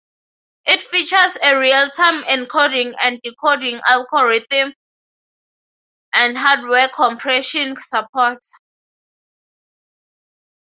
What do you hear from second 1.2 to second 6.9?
a real-time encoding and decoding algorithm and hardware